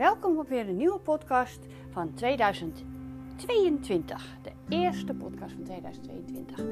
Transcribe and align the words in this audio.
Welkom 0.00 0.38
op 0.38 0.48
weer 0.48 0.68
een 0.68 0.76
nieuwe 0.76 0.98
podcast 0.98 1.58
van 1.90 2.14
2022. 2.14 4.38
De 4.42 4.52
eerste 4.68 5.14
podcast 5.14 5.52
van 5.52 5.62
2022. 5.62 6.64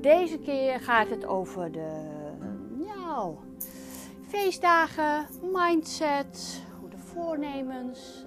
Deze 0.00 0.38
keer 0.38 0.80
gaat 0.80 1.08
het 1.08 1.26
over 1.26 1.72
de 1.72 1.88
nou, 2.70 3.36
feestdagen, 4.28 5.26
mindset, 5.52 6.62
goede 6.80 6.98
voornemens, 6.98 8.26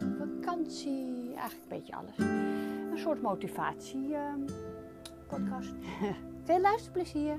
uh, 0.00 0.08
vakantie, 0.18 1.34
eigenlijk 1.34 1.62
een 1.62 1.78
beetje 1.78 1.96
alles. 1.96 2.18
Een 2.18 2.98
soort 2.98 3.22
motivatie 3.22 4.08
uh, 4.08 4.34
podcast. 5.26 5.74
Veel 6.44 6.60
luisterplezier. 6.60 7.38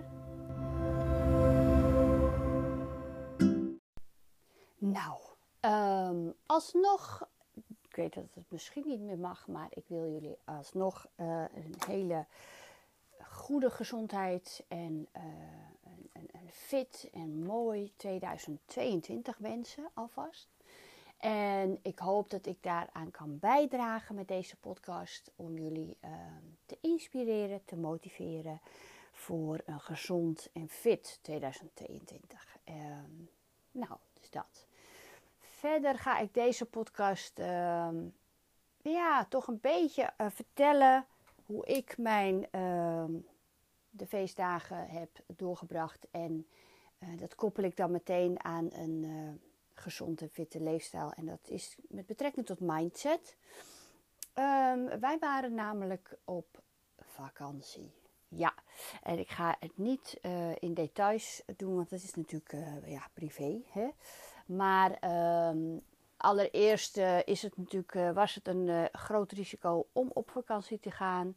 Um, 5.62 6.34
alsnog, 6.46 7.28
ik 7.90 7.96
weet 7.96 8.14
dat 8.14 8.24
het 8.34 8.44
misschien 8.48 8.84
niet 8.86 9.00
meer 9.00 9.18
mag, 9.18 9.48
maar 9.48 9.68
ik 9.70 9.84
wil 9.88 10.12
jullie 10.12 10.38
alsnog 10.46 11.08
uh, 11.16 11.44
een 11.56 11.76
hele 11.88 12.26
goede 13.24 13.70
gezondheid 13.70 14.64
en 14.68 15.08
uh, 15.18 15.24
een, 16.14 16.30
fit 16.52 17.10
en 17.14 17.44
mooi 17.44 17.94
2022 17.96 19.38
wensen 19.38 19.90
alvast. 19.94 20.48
En 21.18 21.80
ik 21.82 22.00
hoop 22.00 22.30
dat 22.30 22.46
ik 22.46 22.58
daaraan 22.62 23.12
kan 23.12 23.40
bijdragen 23.40 24.16
met 24.16 24.28
deze 24.28 24.56
podcast 24.56 25.32
om 25.36 25.58
jullie 25.58 25.98
uh, 26.04 26.10
te 26.66 26.78
inspireren, 26.82 27.62
te 27.66 27.76
motiveren 27.76 28.62
voor 29.12 29.62
een 29.66 29.80
gezond 29.80 30.50
en 30.54 30.70
fit 30.70 31.20
2022. 31.22 32.58
Uh, 32.66 32.76
nou, 33.72 33.98
dus 34.14 34.30
dat 34.30 34.66
verder 35.62 35.98
ga 35.98 36.20
ik 36.20 36.34
deze 36.34 36.66
podcast 36.66 37.40
uh, 37.40 37.90
ja, 38.82 39.26
toch 39.30 39.48
een 39.48 39.60
beetje 39.62 40.14
uh, 40.18 40.28
vertellen 40.30 41.06
hoe 41.46 41.66
ik 41.66 41.98
mijn 41.98 42.48
uh, 42.52 43.06
de 43.90 44.08
feestdagen 44.08 44.88
heb 44.88 45.10
doorgebracht. 45.28 46.08
En 46.12 46.48
eh, 47.00 47.10
dat 47.20 47.36
koppel 47.36 47.64
ik 47.64 47.78
dan 47.78 47.92
meteen 47.92 48.44
aan 48.44 48.70
een 48.74 49.04
eh, 49.04 49.50
gezonde, 49.84 50.30
fitte 50.30 50.60
leefstijl. 50.60 51.12
En 51.12 51.26
dat 51.26 51.48
is 51.48 51.78
met 51.88 52.06
betrekking 52.06 52.46
tot 52.46 52.60
mindset. 52.60 53.38
Um, 54.36 55.00
wij 55.00 55.18
waren 55.20 55.54
namelijk 55.54 56.18
op 56.24 56.62
vakantie. 57.00 57.92
Ja, 58.28 58.54
en 59.04 59.20
ik 59.20 59.30
ga 59.30 59.56
het 59.60 59.78
niet 59.78 60.20
in 60.60 60.74
details 60.74 61.44
doen, 61.56 61.76
want 61.76 61.90
dat 61.90 62.02
is 62.02 62.16
natuurlijk 62.16 62.56
ja, 62.86 63.08
privé. 63.14 63.62
Hè? 63.68 63.90
Maar 64.56 65.12
um, 65.50 65.82
allereerst 66.18 66.98
uh, 66.98 67.20
is 67.26 67.42
het 67.42 67.58
natuurlijk, 67.58 67.94
uh, 67.94 68.12
was 68.12 68.36
het 68.36 68.48
een 68.48 68.68
uh, 68.68 68.84
groot 68.92 69.32
risico 69.32 69.88
om 69.92 70.10
op 70.14 70.30
vakantie 70.30 70.80
te 70.80 70.92
gaan. 70.92 71.36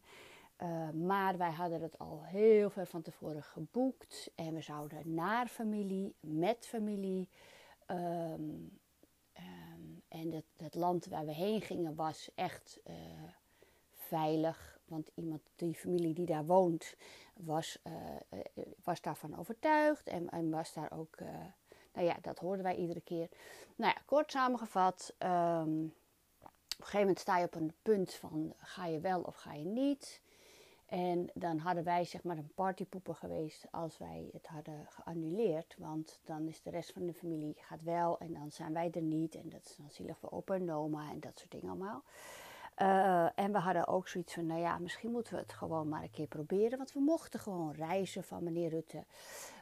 maar 0.92 1.36
wij 1.36 1.50
hadden 1.50 1.82
het 1.82 1.98
al 1.98 2.22
heel 2.24 2.70
ver 2.70 2.86
van 2.86 3.02
tevoren 3.02 3.42
geboekt. 3.42 4.30
En 4.34 4.54
we 4.54 4.60
zouden 4.60 5.14
naar 5.14 5.46
familie, 5.46 6.14
met 6.20 6.66
familie. 6.66 7.28
Um, 7.86 8.78
en 10.08 10.32
het, 10.56 10.74
land 10.74 11.06
waar 11.06 11.24
we 11.24 11.32
heen 11.32 11.60
gingen 11.60 11.94
was 11.94 12.30
echt 12.34 12.80
veilig. 13.92 14.78
Want 14.84 15.10
iemand, 15.14 15.40
die 15.56 15.74
familie 15.74 16.14
die 16.14 16.26
daar 16.26 16.46
woont, 16.46 16.96
was, 17.34 17.78
was 18.82 19.00
daarvan 19.00 19.38
overtuigd. 19.38 20.08
En, 20.08 20.28
en 20.28 20.50
was 20.50 20.72
daar 20.72 20.92
ook 20.92 21.18
nou 21.94 22.06
ja, 22.06 22.16
dat 22.20 22.38
hoorden 22.38 22.64
wij 22.64 22.76
iedere 22.76 23.00
keer. 23.00 23.28
Nou 23.76 23.92
ja, 23.94 24.02
kort 24.06 24.30
samengevat. 24.30 25.14
Um, 25.18 25.94
op 26.74 26.80
een 26.80 26.86
gegeven 26.86 27.00
moment 27.00 27.18
sta 27.18 27.38
je 27.38 27.44
op 27.44 27.54
een 27.54 27.74
punt 27.82 28.14
van 28.14 28.54
ga 28.58 28.86
je 28.86 29.00
wel 29.00 29.20
of 29.20 29.36
ga 29.36 29.52
je 29.52 29.64
niet. 29.64 30.20
En 30.86 31.30
dan 31.34 31.58
hadden 31.58 31.84
wij 31.84 32.04
zeg 32.04 32.22
maar 32.22 32.36
een 32.36 32.52
partypoeper 32.54 33.14
geweest 33.14 33.66
als 33.70 33.98
wij 33.98 34.28
het 34.32 34.46
hadden 34.46 34.86
geannuleerd. 34.88 35.74
Want 35.78 36.20
dan 36.24 36.48
is 36.48 36.62
de 36.62 36.70
rest 36.70 36.92
van 36.92 37.06
de 37.06 37.14
familie 37.14 37.54
gaat 37.58 37.82
wel 37.82 38.18
en 38.18 38.32
dan 38.32 38.50
zijn 38.50 38.72
wij 38.72 38.90
er 38.90 39.02
niet. 39.02 39.34
En 39.34 39.48
dat 39.48 39.64
is 39.64 39.76
dan 39.76 39.90
zielig 39.90 40.18
voor 40.18 40.30
opa 40.30 40.54
en 40.54 40.72
oma 40.72 41.10
en 41.10 41.20
dat 41.20 41.38
soort 41.38 41.50
dingen 41.50 41.68
allemaal. 41.68 42.02
Uh, 42.78 43.38
en 43.38 43.52
we 43.52 43.58
hadden 43.58 43.86
ook 43.86 44.08
zoiets 44.08 44.34
van, 44.34 44.46
nou 44.46 44.60
ja, 44.60 44.78
misschien 44.78 45.10
moeten 45.10 45.34
we 45.34 45.40
het 45.40 45.52
gewoon 45.52 45.88
maar 45.88 46.02
een 46.02 46.10
keer 46.10 46.26
proberen. 46.26 46.78
Want 46.78 46.92
we 46.92 47.00
mochten 47.00 47.40
gewoon 47.40 47.72
reizen 47.72 48.24
van 48.24 48.44
meneer 48.44 48.68
Rutte. 48.68 49.04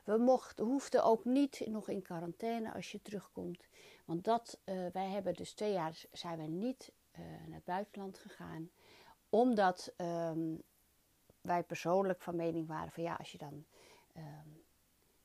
We 0.05 0.17
mochten, 0.19 0.65
hoefden 0.65 1.05
ook 1.05 1.25
niet 1.25 1.67
nog 1.67 1.89
in 1.89 2.03
quarantaine 2.03 2.73
als 2.73 2.93
je 2.93 3.03
terugkomt. 3.03 3.69
Want 4.05 4.25
dat, 4.25 4.59
uh, 4.65 4.87
wij 4.93 5.09
hebben 5.09 5.35
dus 5.35 5.53
twee 5.53 5.73
jaar 5.73 6.05
zijn 6.13 6.39
we 6.39 6.47
niet 6.47 6.93
uh, 7.13 7.19
naar 7.47 7.57
het 7.57 7.65
buitenland 7.65 8.19
gegaan. 8.19 8.71
Omdat 9.29 9.93
um, 9.97 10.63
wij 11.41 11.63
persoonlijk 11.63 12.21
van 12.21 12.37
mening 12.37 12.67
waren 12.67 12.93
van 12.93 13.03
ja, 13.03 13.15
als 13.15 13.33
je 13.33 13.39
dan 13.39 13.65
um, 14.17 14.62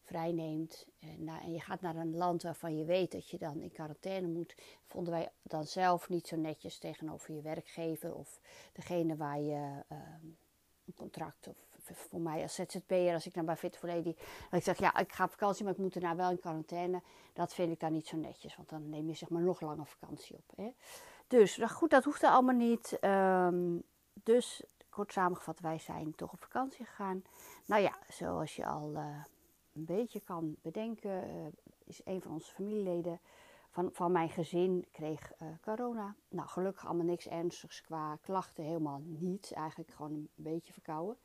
vrijneemt 0.07 0.85
en, 0.99 1.51
je 1.51 1.59
gaat 1.59 1.81
naar 1.81 1.95
een 1.95 2.15
land 2.15 2.43
waarvan 2.43 2.77
je 2.77 2.85
weet 2.85 3.11
dat 3.11 3.29
je 3.29 3.37
dan 3.37 3.61
in 3.61 3.71
quarantaine 3.71 4.27
moet, 4.27 4.55
vonden 4.85 5.13
wij 5.13 5.31
dan 5.41 5.65
zelf 5.65 6.09
niet 6.09 6.27
zo 6.27 6.35
netjes 6.35 6.77
tegenover 6.77 7.33
je 7.33 7.41
werkgever 7.41 8.15
of 8.15 8.39
degene 8.73 9.15
waar 9.15 9.39
je 9.39 9.83
um, 9.91 10.37
een 10.85 10.93
contract 10.95 11.47
of 11.47 11.67
voor 11.95 12.21
mij 12.21 12.41
als 12.41 12.55
ZZP'er, 12.55 13.13
als 13.13 13.25
ik 13.25 13.35
naar 13.35 13.43
bij 13.43 13.55
Fit 13.55 13.77
for 13.77 13.89
Lady, 13.89 14.15
dat 14.49 14.59
ik 14.59 14.63
zeg, 14.63 14.77
ja, 14.77 14.97
ik 14.97 15.13
ga 15.13 15.23
op 15.23 15.31
vakantie, 15.31 15.63
maar 15.63 15.73
ik 15.73 15.79
moet 15.79 15.93
daarna 15.93 16.15
wel 16.15 16.29
in 16.29 16.39
quarantaine. 16.39 17.01
Dat 17.33 17.53
vind 17.53 17.71
ik 17.71 17.79
dan 17.79 17.91
niet 17.91 18.07
zo 18.07 18.17
netjes, 18.17 18.55
want 18.55 18.69
dan 18.69 18.89
neem 18.89 19.07
je 19.07 19.13
zeg 19.13 19.29
maar 19.29 19.41
nog 19.41 19.61
langer 19.61 19.85
vakantie 19.85 20.35
op. 20.35 20.51
Hè? 20.55 20.69
Dus 21.27 21.57
nou 21.57 21.71
goed, 21.71 21.89
dat 21.89 22.03
hoeft 22.03 22.23
er 22.23 22.29
allemaal 22.29 22.55
niet. 22.55 22.97
Um, 23.01 23.83
dus 24.13 24.63
kort 24.89 25.11
samengevat, 25.11 25.59
wij 25.59 25.79
zijn 25.79 26.15
toch 26.15 26.31
op 26.31 26.41
vakantie 26.41 26.85
gegaan. 26.85 27.23
Nou 27.65 27.81
ja, 27.81 27.97
zoals 28.09 28.55
je 28.55 28.65
al 28.65 28.91
uh, 28.91 29.23
een 29.77 29.85
beetje 29.85 30.19
kan 30.19 30.55
bedenken, 30.61 31.29
uh, 31.29 31.45
is 31.85 32.01
een 32.03 32.21
van 32.21 32.31
onze 32.31 32.51
familieleden 32.51 33.19
van, 33.69 33.89
van 33.93 34.11
mijn 34.11 34.29
gezin 34.29 34.87
kreeg 34.91 35.31
uh, 35.41 35.47
corona. 35.61 36.15
Nou, 36.29 36.47
gelukkig 36.47 36.85
allemaal 36.85 37.05
niks 37.05 37.27
ernstigs 37.27 37.81
qua 37.81 38.15
klachten, 38.21 38.63
helemaal 38.63 39.01
niet. 39.03 39.51
Eigenlijk 39.51 39.91
gewoon 39.91 40.11
een 40.13 40.29
beetje 40.35 40.73
verkouden. 40.73 41.17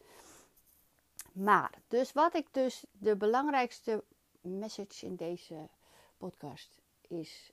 Maar, 1.32 1.78
dus 1.88 2.12
wat 2.12 2.34
ik 2.34 2.48
dus, 2.50 2.84
de 2.92 3.16
belangrijkste 3.16 4.04
message 4.40 5.06
in 5.06 5.16
deze 5.16 5.68
podcast 6.16 6.80
is, 7.00 7.52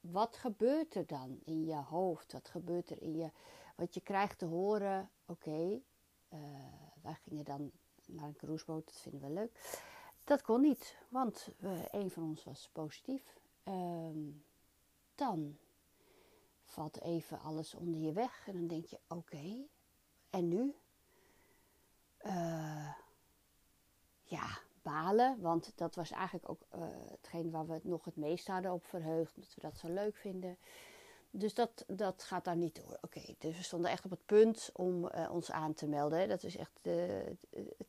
wat 0.00 0.36
gebeurt 0.36 0.94
er 0.94 1.06
dan 1.06 1.40
in 1.44 1.64
je 1.64 1.76
hoofd? 1.76 2.32
Wat 2.32 2.48
gebeurt 2.48 2.90
er 2.90 3.02
in 3.02 3.16
je, 3.16 3.30
wat 3.76 3.94
je 3.94 4.00
krijgt 4.00 4.38
te 4.38 4.44
horen, 4.44 5.10
oké, 5.26 5.48
okay, 5.48 5.82
uh, 6.28 6.40
wij 7.02 7.14
gingen 7.14 7.44
dan 7.44 7.70
naar 8.06 8.26
een 8.26 8.36
cruiseboot, 8.36 8.86
dat 8.86 9.00
vinden 9.00 9.20
we 9.20 9.30
leuk. 9.30 9.82
Dat 10.24 10.42
kon 10.42 10.60
niet, 10.60 10.96
want 11.08 11.48
uh, 11.60 11.84
een 11.90 12.10
van 12.10 12.22
ons 12.22 12.44
was 12.44 12.70
positief. 12.72 13.40
Um, 13.64 14.44
dan 15.14 15.58
valt 16.62 17.00
even 17.00 17.40
alles 17.40 17.74
onder 17.74 18.00
je 18.00 18.12
weg 18.12 18.46
en 18.46 18.52
dan 18.52 18.66
denk 18.66 18.86
je, 18.86 19.00
oké, 19.08 19.66
en 20.30 20.48
nu? 20.48 20.74
Uh, 22.22 22.94
ja, 24.22 24.58
balen. 24.82 25.40
Want 25.40 25.72
dat 25.74 25.94
was 25.94 26.10
eigenlijk 26.10 26.48
ook 26.48 26.62
uh, 26.74 26.80
hetgeen 27.10 27.50
waar 27.50 27.66
we 27.66 27.72
het 27.72 27.84
nog 27.84 28.04
het 28.04 28.16
meest 28.16 28.46
hadden 28.46 28.72
op 28.72 28.84
verheugd. 28.84 29.36
Dat 29.36 29.54
we 29.54 29.60
dat 29.60 29.78
zo 29.78 29.88
leuk 29.88 30.16
vinden. 30.16 30.58
Dus 31.36 31.54
dat, 31.54 31.84
dat 31.86 32.22
gaat 32.22 32.44
daar 32.44 32.56
niet 32.56 32.74
door. 32.74 32.98
Oké, 33.00 33.20
dus 33.38 33.56
we 33.56 33.62
stonden 33.62 33.90
echt 33.90 34.04
op 34.04 34.10
het 34.10 34.26
punt 34.26 34.70
om 34.72 35.04
uh, 35.04 35.30
ons 35.30 35.50
aan 35.50 35.74
te 35.74 35.86
melden. 35.86 36.28
Dat 36.28 36.42
is 36.42 36.56
echt 36.56 36.80
uh, 36.82 36.94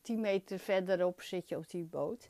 10 0.01 0.19
meter 0.19 0.59
verderop 0.59 1.22
zit 1.22 1.50
je 1.50 1.57
op 1.57 1.69
die 1.69 1.83
boot. 1.83 2.29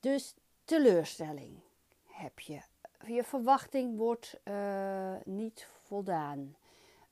Dus 0.00 0.34
teleurstelling 0.64 1.60
heb 2.06 2.40
je. 2.40 2.60
Je 3.06 3.24
verwachting 3.24 3.96
wordt 3.96 4.40
uh, 4.44 5.14
niet 5.24 5.68
voldaan. 5.82 6.56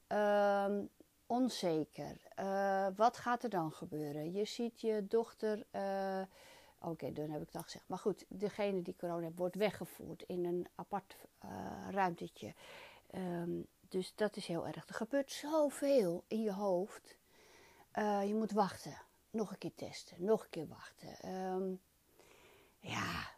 Uh, 0.09 0.79
onzeker. 1.27 2.17
Uh, 2.39 2.87
wat 2.97 3.17
gaat 3.17 3.43
er 3.43 3.51
dan 3.51 3.73
gebeuren? 3.73 4.33
Je 4.33 4.45
ziet 4.45 4.81
je 4.81 5.07
dochter. 5.09 5.67
Uh, 5.73 6.23
Oké, 6.79 6.91
okay, 6.91 7.13
dan 7.13 7.31
heb 7.31 7.43
ik 7.43 7.55
al 7.55 7.63
gezegd. 7.63 7.89
Maar 7.89 7.99
goed, 7.99 8.25
degene 8.29 8.83
die 8.83 8.97
corona 8.99 9.23
heeft, 9.23 9.37
wordt 9.37 9.55
weggevoerd 9.55 10.23
in 10.27 10.45
een 10.45 10.67
apart 10.75 11.17
uh, 11.45 11.51
ruimtetje. 11.91 12.55
Um, 13.15 13.67
dus 13.89 14.15
dat 14.15 14.37
is 14.37 14.47
heel 14.47 14.67
erg. 14.67 14.89
Er 14.89 14.95
gebeurt 14.95 15.31
zoveel 15.31 16.25
in 16.29 16.43
je 16.43 16.53
hoofd. 16.53 17.17
je 17.95 18.35
moet 18.35 18.53
wachten. 18.53 19.01
Nog 19.31 19.51
een 19.51 19.59
keer 19.59 19.75
testen. 19.75 20.25
Nog 20.25 20.43
een 20.43 20.51
keer 20.51 20.69
wachten. 20.69 21.35
Um, 21.35 21.81
ja, 22.79 23.31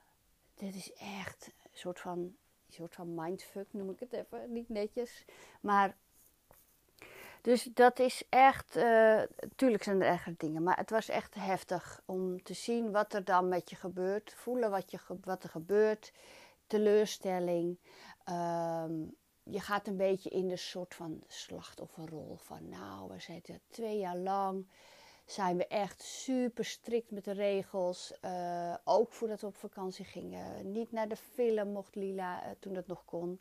dit 0.54 0.74
is 0.74 0.92
echt 0.92 1.46
een 1.62 1.78
soort 1.78 2.00
van, 2.00 2.18
een 2.18 2.72
soort 2.72 2.94
van 2.94 3.14
mindfuck, 3.14 3.66
noem 3.70 3.90
ik 3.90 4.00
het 4.00 4.12
even. 4.12 4.52
Niet 4.52 4.68
netjes. 4.68 5.24
Maar 5.60 5.96
dus 7.44 7.68
dat 7.74 7.98
is 7.98 8.22
echt, 8.28 8.76
uh, 8.76 9.22
tuurlijk 9.56 9.82
zijn 9.82 10.02
er 10.02 10.08
erger 10.08 10.34
dingen, 10.36 10.62
maar 10.62 10.76
het 10.76 10.90
was 10.90 11.08
echt 11.08 11.34
heftig 11.34 12.02
om 12.04 12.42
te 12.42 12.54
zien 12.54 12.90
wat 12.90 13.14
er 13.14 13.24
dan 13.24 13.48
met 13.48 13.70
je 13.70 13.76
gebeurt, 13.76 14.34
voelen 14.34 14.70
wat, 14.70 14.90
je, 14.90 14.98
wat 15.24 15.42
er 15.42 15.48
gebeurt, 15.48 16.12
teleurstelling. 16.66 17.78
Ehm, 18.24 18.92
je 19.44 19.60
gaat 19.60 19.86
een 19.86 19.96
beetje 19.96 20.30
in 20.30 20.48
de 20.48 20.56
soort 20.56 20.94
van 20.94 21.22
slachtofferrol 21.26 22.36
van 22.36 22.68
nou, 22.68 23.08
we 23.08 23.20
zitten 23.20 23.60
twee 23.68 23.98
jaar 23.98 24.16
lang 24.16 24.66
zijn 25.26 25.56
we 25.56 25.66
echt 25.66 26.02
super 26.02 26.64
strikt 26.64 27.10
met 27.10 27.24
de 27.24 27.32
regels. 27.32 28.12
Uh, 28.24 28.74
ook 28.84 29.12
voordat 29.12 29.40
we 29.40 29.46
op 29.46 29.56
vakantie 29.56 30.04
gingen. 30.04 30.72
Niet 30.72 30.92
naar 30.92 31.08
de 31.08 31.16
film 31.16 31.68
mocht 31.68 31.94
Lila 31.94 32.44
uh, 32.44 32.50
toen 32.58 32.72
dat 32.72 32.86
nog 32.86 33.04
kon. 33.04 33.40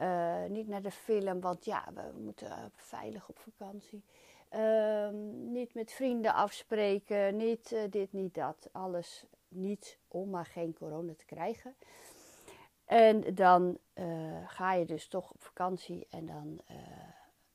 Uh, 0.00 0.44
niet 0.44 0.68
naar 0.68 0.82
de 0.82 0.90
film, 0.90 1.40
want 1.40 1.64
ja, 1.64 1.84
we 1.94 2.20
moeten 2.20 2.72
veilig 2.74 3.28
op 3.28 3.38
vakantie. 3.38 4.02
Ehm, 4.48 5.52
niet 5.52 5.74
met 5.74 5.92
vrienden 5.92 6.34
afspreken. 6.34 7.36
Niet 7.36 7.76
dit, 7.90 8.12
niet 8.12 8.34
dat. 8.34 8.68
Alles 8.72 9.24
niet 9.48 9.98
om 10.08 10.30
maar 10.30 10.46
geen 10.46 10.74
corona 10.74 11.12
te 11.16 11.24
krijgen. 11.24 11.74
En 12.90 13.34
dan 13.34 13.78
ga 14.46 14.72
je 14.72 14.84
dus 14.84 15.08
toch 15.08 15.30
op 15.30 15.42
vakantie 15.42 16.06
en 16.10 16.26
dan 16.26 16.60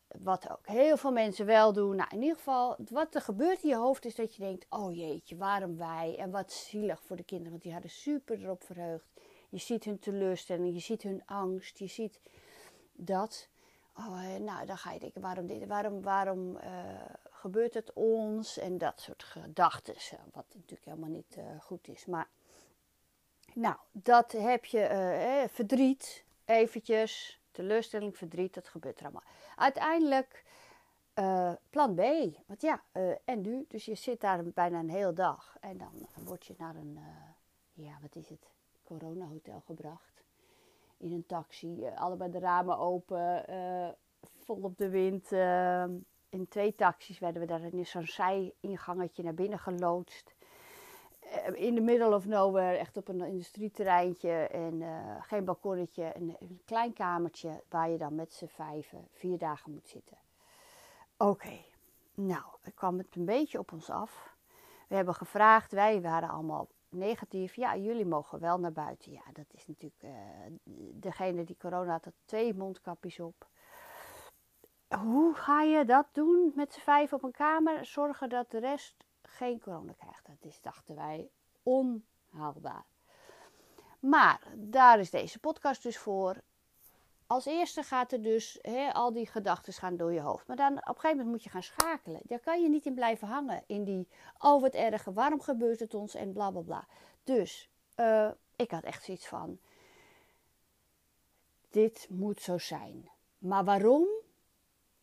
wat 0.07 0.49
ook 0.49 0.67
heel 0.67 0.97
veel 0.97 1.11
mensen 1.11 1.45
wel 1.45 1.73
doen. 1.73 1.95
Nou, 1.95 2.09
in 2.11 2.21
ieder 2.21 2.37
geval, 2.37 2.75
wat 2.89 3.15
er 3.15 3.21
gebeurt 3.21 3.63
in 3.63 3.69
je 3.69 3.75
hoofd 3.75 4.05
is 4.05 4.15
dat 4.15 4.35
je 4.35 4.43
denkt: 4.43 4.65
oh 4.69 4.95
jeetje, 4.95 5.37
waarom 5.37 5.77
wij? 5.77 6.15
En 6.17 6.31
wat 6.31 6.51
zielig 6.51 7.01
voor 7.01 7.15
de 7.15 7.23
kinderen, 7.23 7.51
want 7.51 7.63
die 7.63 7.71
hadden 7.71 7.91
super 7.91 8.43
erop 8.43 8.63
verheugd. 8.63 9.07
Je 9.49 9.57
ziet 9.57 9.83
hun 9.83 9.99
teleurstelling, 9.99 10.73
je 10.73 10.79
ziet 10.79 11.01
hun 11.01 11.21
angst, 11.25 11.77
je 11.77 11.88
ziet 11.88 12.19
dat. 12.91 13.49
Oh, 13.97 14.35
eh, 14.35 14.41
nou, 14.41 14.65
dan 14.65 14.77
ga 14.77 14.91
je 14.91 14.99
denken: 14.99 15.21
waarom 15.21 15.47
dit? 15.47 15.67
Waarom, 15.67 16.01
waarom 16.01 16.57
gebeurt 17.31 17.73
het 17.73 17.93
ons? 17.93 18.57
En 18.57 18.77
dat 18.77 19.01
soort 19.01 19.23
gedachten, 19.23 19.95
eh, 19.95 20.19
wat 20.33 20.45
natuurlijk 20.53 20.85
helemaal 20.85 21.09
niet 21.09 21.38
goed 21.61 21.88
is. 21.88 22.05
Maar, 22.05 22.29
nou, 23.55 23.75
dat 23.91 24.31
heb 24.31 24.65
je 24.65 24.79
eh, 24.79 25.49
verdriet, 25.49 26.25
eventjes 26.45 27.41
teleurstelling, 27.51 28.17
verdriet, 28.17 28.53
dat 28.53 28.67
gebeurt 28.67 28.99
er 28.99 29.03
allemaal. 29.03 29.23
Uiteindelijk 29.55 30.45
uh, 31.15 31.53
plan 31.69 31.95
B. 31.95 32.01
Want 32.45 32.61
ja, 32.61 32.83
uh, 32.93 33.11
en 33.25 33.41
nu? 33.41 33.65
Dus 33.67 33.85
je 33.85 33.95
zit 33.95 34.21
daar 34.21 34.43
bijna 34.43 34.79
een 34.79 34.89
hele 34.89 35.13
dag. 35.13 35.57
En 35.59 35.77
dan 35.77 36.07
word 36.23 36.45
je 36.45 36.55
naar 36.57 36.75
een, 36.75 36.99
ja, 37.73 37.97
wat 38.01 38.15
is 38.15 38.29
het, 38.29 38.49
coronahotel 38.83 39.61
gebracht. 39.65 40.23
In 40.97 41.11
een 41.11 41.25
taxi, 41.25 41.85
allebei 41.95 42.31
de 42.31 42.39
ramen 42.39 42.77
open, 42.77 43.45
vol 44.19 44.61
op 44.61 44.77
de 44.77 44.89
wind. 44.89 45.31
in 46.29 46.47
twee 46.47 46.75
taxis 46.75 47.19
werden 47.19 47.41
we 47.41 47.47
daar 47.47 47.61
in 47.61 47.85
zo'n 47.85 48.07
zij-ingangetje 48.07 49.23
naar 49.23 49.33
binnen 49.33 49.59
geloodst. 49.59 50.34
Eh, 51.31 51.63
in 51.63 51.75
de 51.75 51.81
middle 51.81 52.16
of 52.16 52.25
nowhere, 52.25 52.77
echt 52.77 52.98
op 52.98 53.07
een 53.07 53.22
industrieterreintje 53.22 54.31
en 54.31 54.81
uh, 54.81 55.16
geen 55.19 55.45
balkonnetje, 55.45 56.12
een, 56.16 56.36
een, 56.39 56.62
klein 56.66 56.94
kamertje 56.94 57.63
waar 57.69 57.89
je 57.89 57.98
dan 57.98 58.16
met 58.16 58.33
z'n 58.33 58.45
vijven 58.45 59.07
vier 59.12 59.38
dagen 59.38 59.72
moet 59.72 59.88
zitten. 59.88 60.18
Oké, 61.18 61.57
nou, 62.13 62.44
het 62.62 62.74
kwam 62.74 62.98
het 62.98 63.16
een 63.16 63.25
beetje 63.25 63.60
op 63.60 63.72
ons 63.72 63.89
af. 63.89 64.36
We 64.88 64.95
hebben 64.95 65.16
gevraagd, 65.16 65.72
wij 65.72 66.01
waren 66.01 66.30
allemaal 66.30 66.68
negatief. 66.89 67.56
Ja, 67.56 67.75
jullie 67.75 68.06
mogen 68.06 68.39
wel 68.39 68.60
naar 68.60 68.72
buiten. 68.72 69.12
Ja, 69.12 69.24
dat 69.33 69.45
is 69.51 69.68
natuurlijk, 69.68 70.04
uh, 70.04 70.12
degene 70.94 71.44
die 71.44 71.57
corona 71.60 71.92
had, 71.92 72.06
had 72.06 72.13
twee 72.25 72.54
mondkapjes 72.54 73.19
op. 73.19 73.48
Hoe 74.88 75.36
ga 75.36 75.62
je 75.62 75.86
dat 75.86 76.07
doen 76.12 76.51
met 76.56 76.74
z'n 76.74 76.80
vijf 76.80 77.13
op 77.13 77.24
een 77.24 77.31
kamer? 77.31 77.86
Zorgen 77.86 78.30
dat 78.30 78.51
de 78.51 78.60
rest 78.60 79.04
geen 79.35 79.59
corona 79.59 79.93
krijgt. 79.93 80.25
Dat 80.25 80.51
is, 80.51 80.61
dachten 80.61 80.95
wij, 80.95 81.29
onhaalbaar. 81.63 82.85
Maar 83.99 84.41
daar 84.55 84.99
is 84.99 85.09
deze 85.09 85.39
podcast 85.39 85.83
dus 85.83 85.97
voor. 85.97 86.35
Als 87.27 87.45
eerste 87.45 87.83
gaat 87.83 88.11
er 88.11 88.21
dus 88.21 88.59
al 88.91 89.13
die 89.13 89.27
gedachten 89.27 89.73
gaan 89.73 89.97
door 89.97 90.13
je 90.13 90.19
hoofd. 90.19 90.47
Maar 90.47 90.55
dan 90.55 90.71
op 90.71 90.77
een 90.77 90.93
gegeven 90.93 91.09
moment 91.09 91.29
moet 91.29 91.43
je 91.43 91.49
gaan 91.49 91.63
schakelen. 91.63 92.21
Daar 92.23 92.39
kan 92.39 92.61
je 92.61 92.69
niet 92.69 92.85
in 92.85 92.93
blijven 92.93 93.27
hangen. 93.27 93.63
In 93.67 93.83
die, 93.83 94.07
oh 94.37 94.61
wat 94.61 94.73
erg, 94.73 95.03
waarom 95.03 95.41
gebeurt 95.41 95.79
het 95.79 95.93
ons 95.93 96.15
en 96.15 96.33
bla 96.33 96.51
bla 96.51 96.61
bla. 96.61 96.88
Dus 97.23 97.69
uh, 97.95 98.31
ik 98.55 98.71
had 98.71 98.83
echt 98.83 99.03
zoiets 99.03 99.27
van, 99.27 99.59
dit 101.69 102.07
moet 102.09 102.41
zo 102.41 102.57
zijn. 102.57 103.09
Maar 103.38 103.63
waarom? 103.63 104.07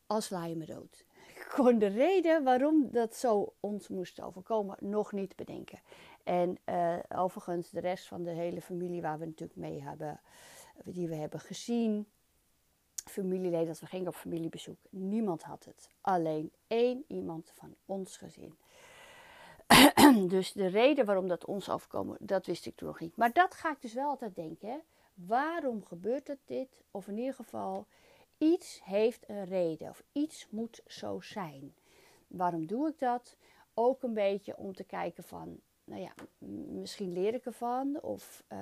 Als 0.07 0.25
sla 0.25 0.45
je 0.45 0.57
me 0.57 0.67
dood 0.67 1.05
kon 1.55 1.79
de 1.79 1.87
reden 1.87 2.45
waarom 2.45 2.89
dat 2.91 3.17
zo 3.17 3.55
ons 3.61 3.89
moest 3.89 4.21
overkomen 4.21 4.77
nog 4.81 5.13
niet 5.13 5.37
bedenken. 5.37 5.81
En 6.23 6.59
uh, 6.67 6.99
overigens 7.17 7.71
de 7.71 7.81
rest 7.81 8.07
van 8.07 8.23
de 8.23 8.31
hele 8.31 8.61
familie 8.61 9.03
waar 9.03 9.19
we 9.19 9.27
natuurlijk 9.27 9.59
mee 9.59 9.83
hebben, 9.83 10.21
die 10.85 11.09
we 11.09 11.15
hebben 11.15 11.41
gezien, 11.41 12.07
familieleden, 12.95 13.67
dat 13.67 13.81
we 13.81 13.87
gingen 13.87 14.09
op 14.09 14.15
familiebezoek, 14.15 14.79
niemand 14.91 15.43
had 15.43 15.65
het. 15.65 15.91
Alleen 16.01 16.53
één 16.67 17.05
iemand 17.09 17.53
van 17.55 17.75
ons 17.87 18.17
gezin. 18.17 18.57
dus 20.29 20.53
de 20.53 20.67
reden 20.67 21.05
waarom 21.05 21.29
dat 21.29 21.45
ons 21.45 21.71
overkomen, 21.71 22.17
dat 22.21 22.47
wist 22.47 22.67
ik 22.67 22.77
toen 22.77 22.89
nog 22.89 23.01
niet. 23.01 23.17
Maar 23.17 23.33
dat 23.33 23.55
ga 23.55 23.71
ik 23.71 23.81
dus 23.81 23.93
wel 23.93 24.09
altijd 24.09 24.35
denken. 24.35 24.83
Waarom 25.15 25.85
gebeurt 25.85 26.29
het 26.29 26.41
dit? 26.45 26.83
Of 26.91 27.09
in 27.09 27.19
ieder 27.19 27.35
geval, 27.35 27.87
Iets 28.43 28.81
heeft 28.85 29.29
een 29.29 29.45
reden 29.45 29.89
of 29.89 30.03
iets 30.13 30.47
moet 30.51 30.83
zo 30.87 31.21
zijn. 31.21 31.75
Waarom 32.27 32.67
doe 32.67 32.89
ik 32.89 32.99
dat? 32.99 33.37
Ook 33.75 34.03
een 34.03 34.15
beetje 34.15 34.57
om 34.57 34.75
te 34.75 34.85
kijken 34.85 35.25
van, 35.25 35.61
nou 35.85 36.01
ja, 36.01 36.15
misschien 36.69 37.13
leer 37.13 37.35
ik 37.35 37.45
ervan. 37.45 38.01
Of 38.01 38.45
uh, 38.53 38.59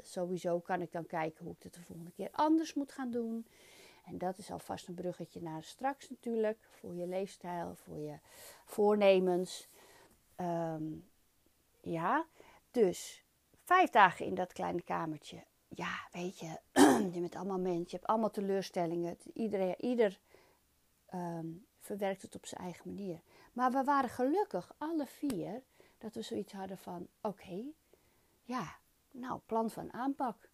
sowieso 0.00 0.60
kan 0.60 0.80
ik 0.80 0.92
dan 0.92 1.06
kijken 1.06 1.44
hoe 1.44 1.54
ik 1.54 1.62
het 1.62 1.74
de 1.74 1.80
volgende 1.80 2.10
keer 2.10 2.28
anders 2.32 2.74
moet 2.74 2.92
gaan 2.92 3.10
doen. 3.10 3.46
En 4.04 4.18
dat 4.18 4.38
is 4.38 4.50
alvast 4.50 4.88
een 4.88 4.94
bruggetje 4.94 5.42
naar 5.42 5.62
straks 5.62 6.10
natuurlijk. 6.10 6.58
Voor 6.70 6.94
je 6.94 7.06
leefstijl, 7.06 7.74
voor 7.74 7.98
je 7.98 8.18
voornemens. 8.64 9.68
Um, 10.36 11.08
ja, 11.80 12.26
dus 12.70 13.24
vijf 13.64 13.90
dagen 13.90 14.26
in 14.26 14.34
dat 14.34 14.52
kleine 14.52 14.82
kamertje 14.82 15.44
ja, 15.74 16.08
weet 16.12 16.38
je, 16.38 16.60
je 17.14 17.20
bent 17.20 17.34
allemaal 17.34 17.58
mensen, 17.58 17.84
je 17.84 17.96
hebt 17.96 18.06
allemaal 18.06 18.30
teleurstellingen. 18.30 19.18
Iedereen, 19.34 19.74
ieder 19.78 20.18
um, 21.14 21.66
verwerkt 21.80 22.22
het 22.22 22.34
op 22.34 22.46
zijn 22.46 22.60
eigen 22.60 22.94
manier. 22.94 23.20
Maar 23.52 23.70
we 23.70 23.84
waren 23.84 24.10
gelukkig, 24.10 24.74
alle 24.78 25.06
vier, 25.06 25.62
dat 25.98 26.14
we 26.14 26.22
zoiets 26.22 26.52
hadden 26.52 26.78
van: 26.78 27.08
oké, 27.20 27.64
ja, 28.42 28.76
nou, 29.10 29.40
plan 29.46 29.70
van 29.70 29.92
aanpak. 29.92 30.50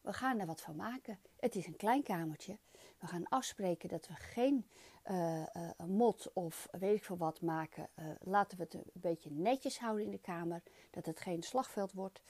We 0.00 0.12
gaan 0.12 0.38
er 0.38 0.46
wat 0.46 0.60
van 0.60 0.76
maken. 0.76 1.18
Het 1.36 1.54
is 1.54 1.66
een 1.66 1.76
klein 1.76 2.02
kamertje. 2.02 2.58
We 2.98 3.06
gaan 3.06 3.28
afspreken 3.28 3.88
dat 3.88 4.08
we 4.08 4.14
geen 4.14 4.68
uh, 5.04 5.38
uh, 5.38 5.70
mot 5.86 6.32
of 6.32 6.68
weet 6.70 6.96
ik 6.96 7.04
veel 7.04 7.16
wat 7.16 7.40
maken. 7.40 7.88
Uh, 7.98 8.06
laten 8.20 8.58
we 8.58 8.64
het 8.64 8.74
een 8.74 8.84
beetje 8.92 9.30
netjes 9.30 9.78
houden 9.78 10.04
in 10.04 10.10
de 10.10 10.18
kamer. 10.18 10.62
Dat 10.90 11.06
het 11.06 11.20
geen 11.20 11.42
slagveld 11.42 11.92
wordt 11.92 12.22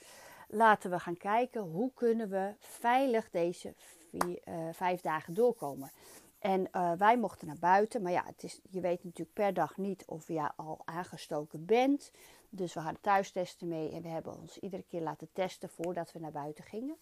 laten 0.49 0.89
we 0.89 0.99
gaan 0.99 1.17
kijken 1.17 1.61
hoe 1.61 1.91
kunnen 1.93 2.29
we 2.29 2.53
veilig 2.59 3.29
deze 3.29 3.73
uh, 4.11 4.33
vijf 4.71 5.01
dagen 5.01 5.33
doorkomen. 5.33 5.91
En 6.39 6.67
uh, 6.71 6.91
wij 6.97 7.17
mochten 7.17 7.47
naar 7.47 7.59
buiten, 7.59 8.01
maar 8.01 8.11
ja, 8.11 8.23
het 8.25 8.43
is, 8.43 8.59
je 8.69 8.79
weet 8.79 9.03
natuurlijk 9.03 9.33
per 9.33 9.53
dag 9.53 9.77
niet 9.77 10.05
of 10.05 10.27
je 10.27 10.51
al 10.55 10.81
aangestoken 10.85 11.65
bent. 11.65 12.11
Dus 12.49 12.73
we 12.73 12.79
hadden 12.79 13.01
thuistesten 13.01 13.67
mee 13.67 13.91
en 13.91 14.01
we 14.01 14.07
hebben 14.07 14.37
ons 14.37 14.57
iedere 14.57 14.83
keer 14.83 15.01
laten 15.01 15.29
testen 15.33 15.69
voordat 15.69 16.11
we 16.11 16.19
naar 16.19 16.31
buiten 16.31 16.63
gingen. 16.63 16.97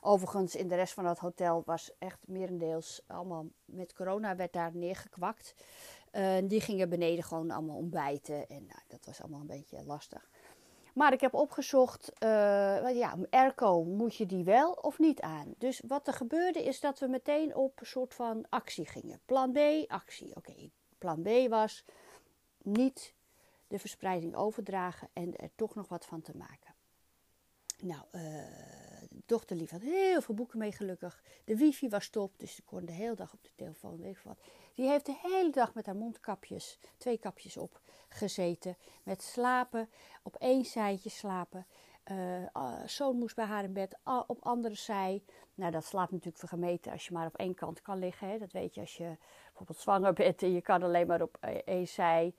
Overigens, 0.00 0.54
in 0.54 0.68
de 0.68 0.74
rest 0.74 0.94
van 0.94 1.06
het 1.06 1.18
hotel 1.18 1.62
was 1.66 1.92
echt 1.98 2.18
merendeels 2.26 3.02
allemaal 3.06 3.46
met 3.64 3.94
corona 3.94 4.36
werd 4.36 4.52
daar 4.52 4.76
neergekwakt. 4.76 5.54
Uh, 6.12 6.36
die 6.44 6.60
gingen 6.60 6.88
beneden 6.88 7.24
gewoon 7.24 7.50
allemaal 7.50 7.76
ontbijten 7.76 8.48
en 8.48 8.66
nou, 8.66 8.80
dat 8.88 9.06
was 9.06 9.20
allemaal 9.20 9.40
een 9.40 9.46
beetje 9.46 9.82
lastig. 9.84 10.28
Maar 10.96 11.12
ik 11.12 11.20
heb 11.20 11.34
opgezocht, 11.34 12.12
uh, 12.22 12.96
ja, 12.96 13.16
airco, 13.30 13.84
moet 13.84 14.16
je 14.16 14.26
die 14.26 14.44
wel 14.44 14.72
of 14.72 14.98
niet 14.98 15.20
aan? 15.20 15.54
Dus 15.58 15.82
wat 15.86 16.06
er 16.06 16.12
gebeurde 16.12 16.64
is 16.64 16.80
dat 16.80 16.98
we 16.98 17.06
meteen 17.06 17.54
op 17.54 17.80
een 17.80 17.86
soort 17.86 18.14
van 18.14 18.46
actie 18.48 18.86
gingen. 18.86 19.20
Plan 19.24 19.52
B, 19.52 19.58
actie. 19.86 20.36
Oké, 20.36 20.70
plan 20.98 21.22
B 21.22 21.28
was 21.48 21.84
niet 22.62 23.14
de 23.66 23.78
verspreiding 23.78 24.34
overdragen 24.34 25.08
en 25.12 25.36
er 25.36 25.50
toch 25.54 25.74
nog 25.74 25.88
wat 25.88 26.06
van 26.06 26.22
te 26.22 26.36
maken. 26.36 26.74
Nou, 27.80 28.02
uh, 28.12 28.22
dochter 29.26 29.56
lief 29.56 29.70
had 29.70 29.80
heel 29.80 30.20
veel 30.20 30.34
boeken 30.34 30.58
mee 30.58 30.72
gelukkig. 30.72 31.22
De 31.44 31.56
wifi 31.56 31.88
was 31.88 32.08
top, 32.08 32.38
dus 32.38 32.54
ze 32.54 32.62
kon 32.62 32.84
de 32.84 32.92
hele 32.92 33.14
dag 33.14 33.32
op 33.32 33.44
de 33.44 33.50
telefoon, 33.54 34.00
weet 34.00 34.16
ik 34.16 34.22
wat. 34.24 34.38
Die 34.74 34.88
heeft 34.88 35.06
de 35.06 35.18
hele 35.22 35.50
dag 35.50 35.74
met 35.74 35.86
haar 35.86 35.96
mondkapjes, 35.96 36.78
twee 36.96 37.18
kapjes 37.18 37.56
op, 37.56 37.80
gezeten. 38.16 38.76
Met 39.02 39.22
slapen, 39.22 39.88
op 40.22 40.36
één 40.36 40.64
zijtje 40.64 41.10
slapen. 41.10 41.66
Uh, 42.10 42.84
zoon 42.86 43.16
moest 43.16 43.36
bij 43.36 43.44
haar 43.44 43.64
in 43.64 43.72
bed, 43.72 43.96
op 44.26 44.38
andere 44.40 44.74
zij. 44.74 45.22
Nou, 45.54 45.70
dat 45.70 45.84
slaapt 45.84 46.10
natuurlijk 46.10 46.38
vergemeten 46.38 46.92
als 46.92 47.06
je 47.06 47.12
maar 47.12 47.26
op 47.26 47.36
één 47.36 47.54
kant 47.54 47.82
kan 47.82 47.98
liggen. 47.98 48.28
Hè. 48.28 48.38
Dat 48.38 48.52
weet 48.52 48.74
je 48.74 48.80
als 48.80 48.96
je 48.96 49.16
bijvoorbeeld 49.44 49.78
zwanger 49.78 50.12
bent 50.22 50.42
en 50.42 50.52
je 50.52 50.60
kan 50.60 50.82
alleen 50.82 51.06
maar 51.06 51.22
op 51.22 51.36
e-, 51.40 51.62
één 51.64 51.88
zij. 51.88 52.34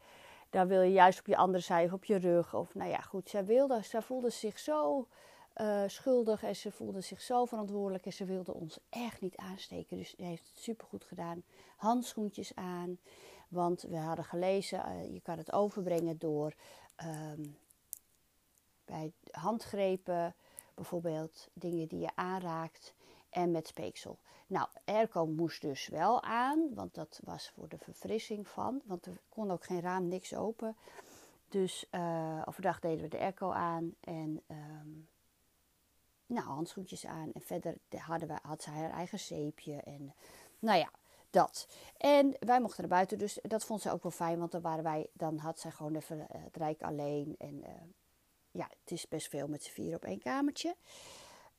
Dan 0.50 0.68
wil 0.68 0.82
je 0.82 0.92
juist 0.92 1.20
op 1.20 1.26
je 1.26 1.38
andere 1.38 1.64
zij 1.64 1.86
of 1.86 1.94
op 1.94 2.06
je 2.06 2.18
rug. 2.18 2.54
Of 2.54 2.76
nou 2.76 2.90
ja, 2.90 3.00
goed, 3.00 3.30
zij 3.30 3.46
wilde, 3.46 3.82
zij 3.82 4.02
voelde 4.02 4.30
zich 4.30 4.60
zo 4.60 5.08
eh, 5.54 5.84
schuldig 5.88 6.44
en 6.44 6.56
ze 6.56 6.72
voelde 6.72 7.02
zich 7.02 7.22
zo 7.22 7.46
verantwoordelijk 7.46 8.06
en 8.06 8.14
ze 8.14 8.26
wilde 8.26 8.54
ons 8.54 8.80
echt 8.90 9.22
niet 9.22 9.36
aansteken. 9.36 9.98
Dus 9.98 10.10
ze 10.10 10.24
heeft 10.24 10.48
het 10.48 10.60
supergoed 10.60 11.04
gedaan. 11.04 11.44
Handschoentjes 11.78 12.56
aan, 12.56 13.00
want 13.48 13.82
we 13.82 13.98
hadden 13.98 14.25
gelezen, 14.25 14.80
uh, 14.88 15.13
je 15.13 15.22
kan 15.22 15.38
het 15.38 15.51
overbrengen 15.51 16.18
door 16.18 16.54
um, 17.06 17.58
bij 18.86 19.12
handgrepen, 19.32 20.36
bijvoorbeeld 20.74 21.48
dingen 21.54 21.88
die 21.88 22.00
je 22.00 22.16
aanraakt 22.16 22.94
en 23.30 23.51
met 23.51 23.68
speeksel. 23.68 24.20
Nou, 24.48 24.68
airco 24.86 25.25
moest 25.25 25.62
dus 25.62 25.88
wel 25.88 26.24
aan, 26.24 26.74
want 26.74 26.94
dat 26.94 27.20
was 27.24 27.50
voor 27.50 27.70
de 27.70 27.77
verfrissing 27.77 28.48
van, 28.48 28.82
want 28.86 29.06
er 29.06 29.18
kon 29.30 29.51
ook 29.51 29.63
geen 29.63 29.82
raam, 29.82 30.08
niks 30.08 30.36
open. 30.36 30.75
Dus 31.50 31.86
uh, 31.92 32.42
overdag 32.46 32.80
deden 32.80 33.01
we 33.01 33.08
de 33.08 33.20
airco 33.20 33.51
aan 33.51 33.96
en 34.00 34.42
um, 34.48 35.08
nou, 36.25 36.46
handschoentjes 36.46 37.06
aan. 37.06 37.32
En 37.34 37.42
verder 37.42 37.77
hadden 37.89 38.27
we, 38.27 38.39
had 38.42 38.62
zij 38.62 38.74
haar 38.74 38.92
eigen 38.92 39.20
zeepje 39.20 39.75
en 39.75 40.13
nou 40.60 40.80
ja, 40.80 40.89
dat. 41.30 41.68
En 41.98 42.36
wij 42.40 42.62
mochten 42.62 42.82
naar 42.82 42.98
buiten, 42.98 43.18
dus 43.18 43.40
dat 43.42 43.66
vond 43.66 43.82
ze 43.82 43.92
ook 43.92 44.04
wel 44.04 44.12
fijn, 44.12 44.40
want 44.40 44.52
dan 44.52 44.62
waren 44.62 44.84
wij, 44.84 45.08
dan 45.14 45.38
had 45.38 45.60
zij 45.60 45.72
gewoon 45.72 45.96
even 45.96 46.18
uh, 46.18 46.26
het 46.30 46.56
rijk 46.56 46.82
alleen. 46.82 47.36
En 47.38 47.54
uh, 47.64 47.70
ja, 48.52 48.70
het 48.82 48.92
is 48.92 49.08
best 49.08 49.30
veel 49.30 49.48
met 49.48 49.64
z'n 49.64 49.72
vier 49.72 49.96
op 49.96 50.04
één 50.04 50.20
kamertje. 50.20 50.76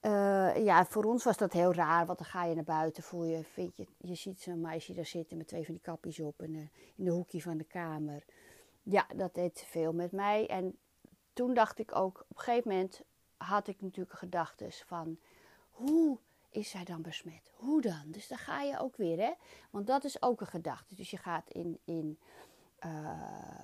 Uh, 0.03 0.65
ja, 0.65 0.85
voor 0.85 1.05
ons 1.05 1.25
was 1.25 1.37
dat 1.37 1.53
heel 1.53 1.75
raar, 1.75 2.07
want 2.07 2.19
dan 2.19 2.27
ga 2.27 2.45
je 2.45 2.55
naar 2.55 2.65
buiten, 2.65 3.03
voel 3.03 3.25
je, 3.25 3.45
vind 3.45 3.77
je, 3.77 3.87
je 3.97 4.15
ziet 4.15 4.41
zo'n 4.41 4.61
meisje 4.61 4.95
daar 4.95 5.07
zitten 5.07 5.37
met 5.37 5.49
twee 5.49 5.65
van 5.65 5.75
die 5.75 5.83
kapjes 5.83 6.21
op 6.21 6.43
en, 6.43 6.55
in 6.97 7.05
de 7.05 7.11
hoekje 7.11 7.43
van 7.43 7.57
de 7.57 7.65
kamer. 7.65 8.25
Ja, 8.83 9.07
dat 9.17 9.35
deed 9.35 9.65
veel 9.67 9.93
met 9.93 10.13
mij. 10.13 10.47
En 10.47 10.79
toen 11.33 11.55
dacht 11.55 11.79
ik 11.79 11.95
ook, 11.95 12.21
op 12.29 12.37
een 12.37 12.43
gegeven 12.43 12.71
moment 12.71 13.03
had 13.37 13.69
ik 13.69 13.81
natuurlijk 13.81 14.19
gedachten 14.19 14.73
van, 14.73 15.19
hoe 15.71 16.19
is 16.59 16.71
zij 16.71 16.85
dan 16.85 17.03
besmet? 17.03 17.53
Hoe 17.55 17.81
dan? 17.81 18.03
Dus 18.07 18.29
dan 18.29 18.39
ga 18.39 18.63
je 18.63 18.79
ook 18.79 18.97
weer, 18.97 19.19
hè? 19.19 19.33
Want 19.71 19.87
dat 19.87 20.05
is 20.05 20.23
ook 20.23 20.41
een 20.41 20.47
gedachte. 20.47 20.95
Dus 20.95 21.11
je 21.11 21.17
gaat 21.17 21.51
in, 21.51 21.79
in 21.85 22.19
uh, 22.87 23.63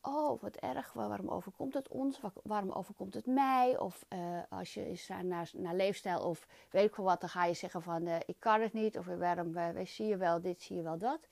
oh, 0.00 0.42
wat 0.42 0.56
erg, 0.56 0.92
waarom 0.92 1.28
overkomt 1.28 1.74
het 1.74 1.88
ons? 1.88 2.20
Waarom 2.42 2.70
overkomt 2.70 3.14
het 3.14 3.26
mij? 3.26 3.78
Of 3.78 4.04
uh, 4.08 4.38
als 4.48 4.74
je 4.74 4.90
is 4.90 5.08
naar, 5.22 5.50
naar 5.52 5.74
leefstijl 5.74 6.20
of 6.20 6.46
weet 6.70 6.86
ik 6.88 6.94
veel 6.94 7.04
wat, 7.04 7.20
dan 7.20 7.28
ga 7.28 7.44
je 7.44 7.54
zeggen 7.54 7.82
van, 7.82 8.06
uh, 8.06 8.16
ik 8.26 8.36
kan 8.38 8.60
het 8.60 8.72
niet. 8.72 8.98
Of 8.98 9.06
waarom, 9.06 9.52
wij 9.52 9.86
zie 9.86 10.06
je 10.06 10.16
wel 10.16 10.40
dit, 10.40 10.62
zie 10.62 10.76
je 10.76 10.82
wel 10.82 10.98
dat. 10.98 11.28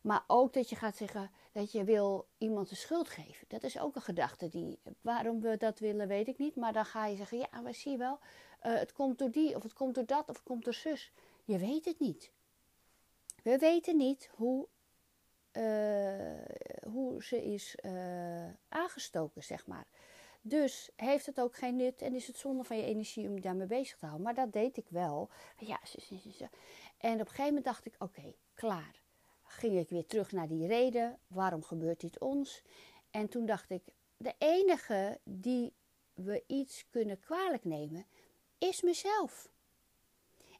Maar 0.00 0.24
ook 0.26 0.52
dat 0.52 0.68
je 0.68 0.76
gaat 0.76 0.96
zeggen 0.96 1.30
dat 1.52 1.72
je 1.72 1.84
wil 1.84 2.26
iemand 2.38 2.68
de 2.68 2.74
schuld 2.74 3.08
geven. 3.08 3.44
Dat 3.48 3.62
is 3.62 3.78
ook 3.78 3.94
een 3.94 4.02
gedachte 4.02 4.48
die, 4.48 4.78
waarom 5.00 5.40
we 5.40 5.56
dat 5.56 5.78
willen, 5.78 6.08
weet 6.08 6.28
ik 6.28 6.38
niet. 6.38 6.56
Maar 6.56 6.72
dan 6.72 6.84
ga 6.84 7.06
je 7.06 7.16
zeggen, 7.16 7.38
ja, 7.38 7.60
maar 7.62 7.74
zie 7.74 7.92
je 7.92 7.98
wel, 7.98 8.18
uh, 8.62 8.78
het 8.78 8.92
komt 8.92 9.18
door 9.18 9.30
die, 9.30 9.56
of 9.56 9.62
het 9.62 9.72
komt 9.72 9.94
door 9.94 10.06
dat, 10.06 10.28
of 10.28 10.36
het 10.36 10.44
komt 10.44 10.64
door 10.64 10.74
zus. 10.74 11.12
Je 11.44 11.58
weet 11.58 11.84
het 11.84 11.98
niet. 11.98 12.30
We 13.42 13.58
weten 13.58 13.96
niet 13.96 14.30
hoe, 14.32 14.66
uh, 15.52 16.92
hoe 16.92 17.24
ze 17.24 17.44
is 17.44 17.76
uh, 17.82 18.48
aangestoken, 18.68 19.42
zeg 19.42 19.66
maar. 19.66 19.86
Dus 20.42 20.90
heeft 20.96 21.26
het 21.26 21.40
ook 21.40 21.56
geen 21.56 21.76
nut 21.76 22.02
en 22.02 22.14
is 22.14 22.26
het 22.26 22.36
zonde 22.36 22.64
van 22.64 22.76
je 22.76 22.84
energie 22.84 23.28
om 23.28 23.34
je 23.34 23.40
daarmee 23.40 23.66
bezig 23.66 23.98
te 23.98 24.04
houden. 24.06 24.24
Maar 24.24 24.34
dat 24.34 24.52
deed 24.52 24.76
ik 24.76 24.86
wel. 24.88 25.28
Ja, 25.58 25.80
en 26.98 27.12
op 27.12 27.20
een 27.20 27.26
gegeven 27.26 27.44
moment 27.44 27.64
dacht 27.64 27.86
ik, 27.86 27.94
oké, 27.98 28.34
klaar 28.54 29.00
ging 29.42 29.78
ik 29.78 29.88
weer 29.88 30.06
terug 30.06 30.32
naar 30.32 30.48
die 30.48 30.66
reden. 30.66 31.18
Waarom 31.26 31.62
gebeurt 31.62 32.00
dit 32.00 32.18
ons? 32.18 32.62
En 33.10 33.28
toen 33.28 33.46
dacht 33.46 33.70
ik, 33.70 33.82
de 34.16 34.34
enige 34.38 35.20
die 35.24 35.72
we 36.14 36.44
iets 36.46 36.86
kunnen 36.90 37.20
kwalijk 37.20 37.64
nemen, 37.64 38.06
is 38.60 38.82
mezelf. 38.82 39.50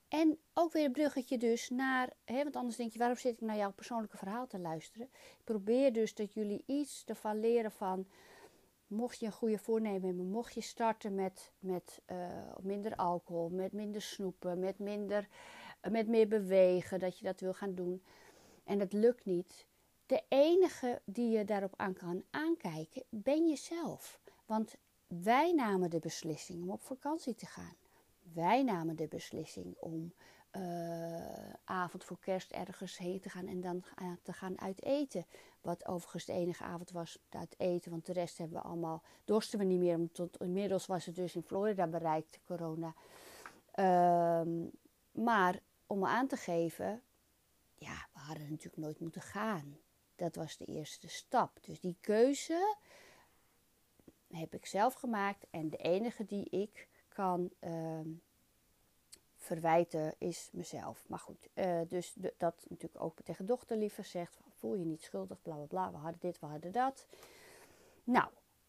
En 0.08 0.38
ook 0.54 0.72
weer 0.72 0.84
een 0.84 0.92
bruggetje 0.92 1.38
dus 1.38 1.68
naar, 1.68 2.12
hè, 2.24 2.42
want 2.42 2.56
anders 2.56 2.76
denk 2.76 2.92
je, 2.92 2.98
waarom 2.98 3.16
zit 3.16 3.32
ik 3.32 3.40
naar 3.40 3.56
jouw 3.56 3.72
persoonlijke 3.72 4.16
verhaal 4.16 4.46
te 4.46 4.58
luisteren? 4.58 5.08
Ik 5.12 5.44
probeer 5.44 5.92
dus 5.92 6.14
dat 6.14 6.34
jullie 6.34 6.62
iets 6.66 7.04
ervan 7.06 7.40
leren 7.40 7.72
van, 7.72 8.06
mocht 8.86 9.18
je 9.18 9.26
een 9.26 9.32
goede 9.32 9.58
voornemen 9.58 10.06
hebben, 10.06 10.30
mocht 10.30 10.54
je 10.54 10.60
starten 10.60 11.14
met, 11.14 11.52
met 11.58 12.00
uh, 12.06 12.56
minder 12.60 12.96
alcohol, 12.96 13.48
met 13.48 13.72
minder 13.72 14.02
snoepen, 14.02 14.58
met, 14.58 14.78
minder, 14.78 15.28
uh, 15.82 15.92
met 15.92 16.08
meer 16.08 16.28
bewegen, 16.28 16.98
dat 16.98 17.18
je 17.18 17.24
dat 17.24 17.40
wil 17.40 17.54
gaan 17.54 17.74
doen 17.74 18.02
en 18.70 18.80
het 18.80 18.92
lukt 18.92 19.24
niet, 19.24 19.66
de 20.06 20.22
enige 20.28 21.00
die 21.04 21.30
je 21.30 21.44
daarop 21.44 21.74
aan 21.76 21.94
kan 21.94 22.24
aankijken, 22.30 23.02
ben 23.08 23.48
jezelf. 23.48 24.20
Want 24.46 24.74
wij 25.06 25.52
namen 25.52 25.90
de 25.90 25.98
beslissing 25.98 26.62
om 26.62 26.70
op 26.70 26.82
vakantie 26.82 27.34
te 27.34 27.46
gaan. 27.46 27.76
Wij 28.34 28.62
namen 28.62 28.96
de 28.96 29.08
beslissing 29.08 29.76
om 29.78 30.12
uh, 30.56 31.52
avond 31.64 32.04
voor 32.04 32.18
kerst 32.18 32.50
ergens 32.50 32.98
heen 32.98 33.20
te 33.20 33.28
gaan 33.28 33.46
en 33.46 33.60
dan 33.60 33.84
te 34.22 34.32
gaan 34.32 34.60
uiteten. 34.60 35.26
Wat 35.60 35.86
overigens 35.86 36.24
de 36.24 36.32
enige 36.32 36.64
avond 36.64 36.90
was 36.90 37.18
uit 37.28 37.54
eten, 37.58 37.90
want 37.90 38.06
de 38.06 38.12
rest 38.12 38.38
hebben 38.38 38.62
we 38.62 38.68
allemaal, 38.68 39.02
dorsten 39.24 39.58
we 39.58 39.64
niet 39.64 39.78
meer. 39.78 40.28
Inmiddels 40.38 40.86
was 40.86 41.06
het 41.06 41.14
dus 41.14 41.34
in 41.34 41.42
Florida 41.42 41.86
bereikt, 41.86 42.40
corona. 42.44 42.94
Uh, 43.74 44.66
maar 45.10 45.60
om 45.86 46.04
aan 46.04 46.26
te 46.26 46.36
geven, 46.36 47.02
ja, 47.74 48.08
we 48.12 48.18
hadden 48.18 48.48
natuurlijk 48.48 48.76
nooit 48.76 49.00
moeten 49.00 49.22
gaan. 49.22 49.78
Dat 50.16 50.34
was 50.34 50.56
de 50.56 50.64
eerste 50.64 51.08
stap. 51.08 51.58
Dus 51.64 51.80
die 51.80 51.96
keuze 52.00 52.76
heb 54.28 54.54
ik 54.54 54.66
zelf 54.66 54.94
gemaakt. 54.94 55.46
En 55.50 55.70
de 55.70 55.76
enige 55.76 56.24
die 56.24 56.50
ik 56.50 56.88
kan 57.20 57.50
uh, 57.60 58.00
verwijten 59.36 60.14
is 60.18 60.48
mezelf. 60.52 61.04
Maar 61.08 61.18
goed, 61.18 61.48
uh, 61.54 61.80
dus 61.88 62.14
dat 62.36 62.66
natuurlijk 62.68 63.02
ook 63.02 63.20
tegen 63.24 63.46
dochter 63.46 63.76
liever 63.76 64.04
zegt. 64.04 64.40
Voel 64.58 64.74
je 64.74 64.84
niet 64.84 65.02
schuldig, 65.02 65.42
bla 65.42 65.54
bla 65.54 65.64
bla. 65.64 65.90
We 65.90 65.96
hadden 65.96 66.20
dit, 66.20 66.40
we 66.40 66.46
hadden 66.46 66.72
dat. 66.72 67.06
Nou, 68.04 68.28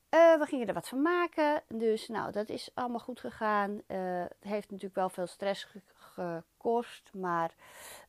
uh, 0.09 0.39
we 0.39 0.45
gingen 0.45 0.67
er 0.67 0.73
wat 0.73 0.87
van 0.87 1.01
maken. 1.01 1.63
Dus 1.67 2.07
nou, 2.07 2.31
dat 2.31 2.49
is 2.49 2.69
allemaal 2.73 2.99
goed 2.99 3.19
gegaan. 3.19 3.71
Uh, 3.71 4.21
het 4.21 4.43
heeft 4.43 4.69
natuurlijk 4.69 4.95
wel 4.95 5.09
veel 5.09 5.27
stress 5.27 5.67
gekost. 6.21 7.13
Maar 7.13 7.55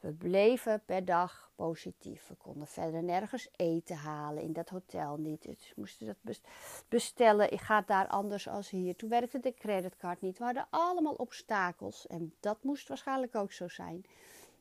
we 0.01 0.13
bleven 0.13 0.83
per 0.85 1.05
dag 1.05 1.51
positief. 1.55 2.29
We 2.29 2.35
konden 2.35 2.67
verder 2.67 3.03
nergens 3.03 3.49
eten 3.57 3.97
halen 3.97 4.43
in 4.43 4.53
dat 4.53 4.69
hotel 4.69 5.17
niet. 5.17 5.43
Dus 5.43 5.73
moesten 5.77 6.07
dat 6.07 6.41
bestellen. 6.89 7.53
Ik 7.53 7.61
ga 7.61 7.81
daar 7.81 8.07
anders 8.07 8.49
als 8.49 8.71
hier. 8.71 8.97
Toen 8.97 9.09
werkte 9.09 9.39
de 9.39 9.55
creditcard 9.55 10.21
niet. 10.21 10.39
We 10.39 10.45
hadden 10.45 10.67
allemaal 10.71 11.15
obstakels. 11.15 12.07
En 12.07 12.35
dat 12.41 12.63
moest 12.63 12.89
waarschijnlijk 12.89 13.35
ook 13.35 13.53
zo 13.53 13.69
zijn. 13.69 14.05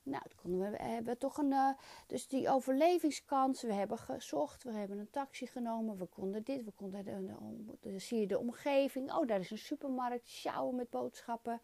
Nou, 0.04 0.24
konden 0.42 0.72
we, 0.72 0.78
hebben 0.78 1.18
toch 1.18 1.38
een. 1.38 1.52
Uh, 1.52 1.70
dus 2.08 2.28
die 2.28 2.50
overlevingskans. 2.50 3.62
We 3.62 3.74
hebben 3.74 3.98
gezocht. 3.98 4.64
We 4.64 4.72
hebben 4.72 4.98
een 4.98 5.10
taxi 5.10 5.48
genomen. 5.48 5.98
We 5.98 6.06
konden 6.06 6.44
dit. 6.44 6.64
We 6.64 6.72
konden. 6.72 7.06
De, 7.06 7.36
de, 7.80 8.00
zie 8.00 8.20
je 8.20 8.28
de 8.28 8.40
omgeving. 8.40 9.14
Oh, 9.14 9.28
daar 9.28 9.40
is 9.40 9.52
een 9.52 9.58
supermarkt. 9.58 10.30
Sjouwen 10.30 10.76
met 10.76 10.90
boodschappen. 10.90 11.62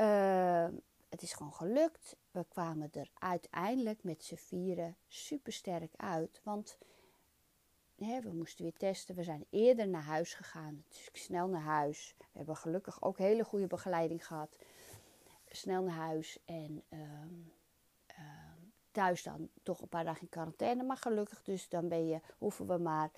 Uh, 0.00 0.66
het 1.12 1.22
is 1.22 1.32
gewoon 1.32 1.52
gelukt. 1.52 2.16
We 2.30 2.44
kwamen 2.48 2.90
er 2.92 3.10
uiteindelijk 3.14 4.02
met 4.04 4.24
z'n 4.24 4.34
vieren 4.34 4.96
super 5.08 5.52
sterk 5.52 5.92
uit. 5.96 6.40
Want 6.44 6.78
hè, 7.96 8.20
we 8.20 8.32
moesten 8.32 8.64
weer 8.64 8.76
testen. 8.76 9.14
We 9.14 9.22
zijn 9.22 9.46
eerder 9.50 9.88
naar 9.88 10.02
huis 10.02 10.34
gegaan. 10.34 10.84
Dus 10.88 11.10
snel 11.12 11.48
naar 11.48 11.62
huis. 11.62 12.14
We 12.18 12.24
hebben 12.32 12.56
gelukkig 12.56 13.02
ook 13.02 13.18
hele 13.18 13.44
goede 13.44 13.66
begeleiding 13.66 14.26
gehad. 14.26 14.58
Snel 15.46 15.82
naar 15.82 15.96
huis 15.96 16.38
en 16.44 16.82
uh, 16.88 17.00
uh, 18.18 18.26
thuis 18.90 19.22
dan 19.22 19.48
toch 19.62 19.80
een 19.80 19.88
paar 19.88 20.04
dagen 20.04 20.22
in 20.22 20.28
quarantaine. 20.28 20.82
Maar 20.82 20.96
gelukkig, 20.96 21.42
dus 21.42 21.68
dan 21.68 21.88
ben 21.88 22.06
je, 22.06 22.20
hoeven 22.38 22.66
we 22.66 22.78
maar. 22.78 23.10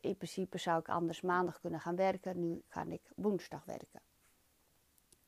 In 0.00 0.16
principe 0.16 0.58
zou 0.58 0.80
ik 0.80 0.88
anders 0.88 1.20
maandag 1.20 1.60
kunnen 1.60 1.80
gaan 1.80 1.96
werken. 1.96 2.40
Nu 2.40 2.62
ga 2.68 2.84
ik 2.84 3.10
woensdag 3.16 3.64
werken. 3.64 4.00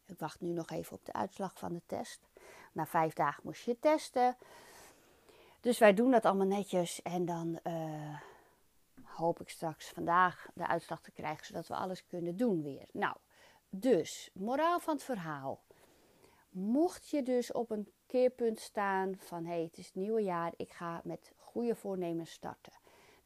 Ik 0.07 0.19
wacht 0.19 0.41
nu 0.41 0.49
nog 0.49 0.71
even 0.71 0.93
op 0.93 1.05
de 1.05 1.13
uitslag 1.13 1.59
van 1.59 1.73
de 1.73 1.83
test. 1.87 2.29
Na 2.73 2.87
vijf 2.87 3.13
dagen 3.13 3.43
moest 3.45 3.65
je 3.65 3.79
testen. 3.79 4.37
Dus 5.61 5.79
wij 5.79 5.95
doen 5.95 6.11
dat 6.11 6.25
allemaal 6.25 6.47
netjes. 6.47 7.03
En 7.03 7.25
dan 7.25 7.59
uh, 7.65 8.19
hoop 9.03 9.41
ik 9.41 9.49
straks 9.49 9.89
vandaag 9.89 10.49
de 10.55 10.67
uitslag 10.67 11.01
te 11.01 11.11
krijgen, 11.11 11.47
zodat 11.47 11.67
we 11.67 11.75
alles 11.75 12.07
kunnen 12.07 12.37
doen 12.37 12.63
weer. 12.63 12.87
Nou, 12.93 13.17
dus, 13.69 14.31
moraal 14.35 14.81
van 14.81 14.95
het 14.95 15.03
verhaal. 15.03 15.63
Mocht 16.49 17.09
je 17.09 17.23
dus 17.23 17.53
op 17.53 17.71
een 17.71 17.93
keerpunt 18.07 18.61
staan 18.61 19.15
van 19.19 19.45
hé, 19.45 19.53
hey, 19.53 19.63
het 19.63 19.79
is 19.79 19.87
het 19.87 19.95
nieuwe 19.95 20.23
jaar, 20.23 20.53
ik 20.57 20.73
ga 20.73 21.01
met 21.05 21.33
goede 21.37 21.75
voornemens 21.75 22.31
starten. 22.31 22.73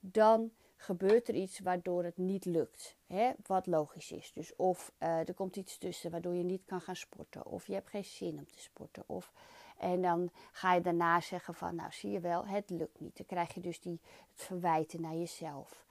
Dan 0.01 0.53
gebeurt 0.81 1.29
er 1.29 1.35
iets 1.35 1.59
waardoor 1.59 2.05
het 2.05 2.17
niet 2.17 2.45
lukt. 2.45 2.97
Hè? 3.07 3.33
Wat 3.47 3.67
logisch 3.67 4.13
is. 4.13 4.33
Dus 4.33 4.57
of 4.57 4.93
uh, 4.99 5.29
er 5.29 5.35
komt 5.35 5.57
iets 5.57 5.79
tussen 5.79 6.11
waardoor 6.11 6.35
je 6.35 6.43
niet 6.43 6.65
kan 6.65 6.81
gaan 6.81 6.97
sporten. 6.97 7.47
Of 7.47 7.67
je 7.67 7.73
hebt 7.73 7.89
geen 7.89 8.05
zin 8.05 8.39
om 8.39 8.47
te 8.47 8.61
sporten. 8.61 9.05
Of, 9.07 9.33
en 9.79 10.03
dan 10.03 10.31
ga 10.53 10.75
je 10.75 10.81
daarna 10.81 11.21
zeggen 11.21 11.55
van 11.55 11.75
nou 11.75 11.93
zie 11.93 12.11
je 12.11 12.21
wel, 12.21 12.47
het 12.47 12.71
lukt 12.71 13.01
niet. 13.01 13.17
Dan 13.17 13.27
krijg 13.27 13.55
je 13.55 13.61
dus 13.61 13.81
die, 13.81 14.01
het 14.33 14.43
verwijten 14.43 15.01
naar 15.01 15.15
jezelf. 15.15 15.87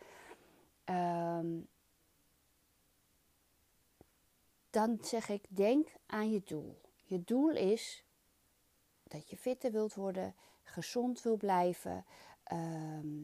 Um, 0.85 1.67
dan 4.69 4.97
zeg 5.01 5.29
ik: 5.29 5.43
denk 5.47 5.87
aan 6.05 6.31
je 6.31 6.41
doel. 6.45 6.81
Je 7.05 7.23
doel 7.23 7.49
is 7.49 8.03
dat 9.03 9.29
je 9.29 9.37
fitter 9.37 9.71
wilt 9.71 9.93
worden, 9.95 10.35
gezond 10.63 11.21
wil 11.21 11.37
blijven. 11.37 12.05
Ehm, 12.43 13.23